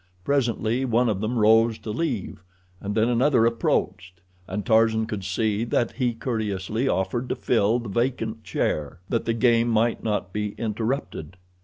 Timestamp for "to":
1.77-1.91, 7.29-7.35